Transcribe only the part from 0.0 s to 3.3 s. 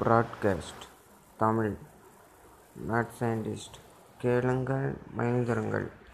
broadcast Tamil mat